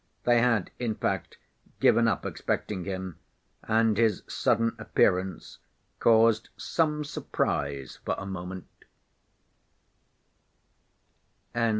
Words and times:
They 0.23 0.41
had, 0.41 0.71
in 0.79 0.95
fact, 0.95 1.37
given 1.79 2.07
up 2.07 2.25
expecting 2.25 2.85
him, 2.85 3.19
and 3.61 3.97
his 3.99 4.23
sudden 4.25 4.73
appearance 4.79 5.59
caused 5.99 6.49
some 6.57 7.03
surprise 7.03 7.99
for 8.03 8.15
a 8.17 8.25
moment. 8.25 8.65